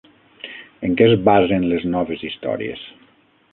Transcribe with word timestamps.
En 0.87 0.95
què 1.01 1.09
es 1.09 1.13
basen 1.27 1.69
les 1.73 1.87
noves 1.97 2.25
històries? 2.31 2.89